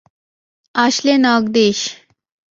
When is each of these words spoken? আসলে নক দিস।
আসলে 0.75 1.13
নক 1.17 1.43
দিস। 1.53 1.79